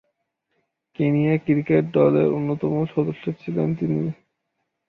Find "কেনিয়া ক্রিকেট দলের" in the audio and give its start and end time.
0.99-2.27